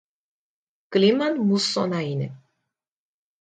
Կլիման 0.95 1.37
մուսսոնային 1.51 2.25
է։ 2.29 2.31